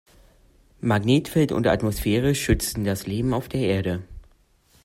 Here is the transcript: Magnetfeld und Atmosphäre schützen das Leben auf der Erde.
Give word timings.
Magnetfeld 0.79 1.51
und 1.51 1.67
Atmosphäre 1.67 2.33
schützen 2.33 2.83
das 2.85 3.05
Leben 3.05 3.35
auf 3.35 3.47
der 3.49 3.61
Erde. 3.61 4.01